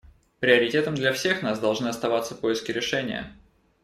[0.39, 3.35] Приоритетом для всех нас должны оставаться поиски решения.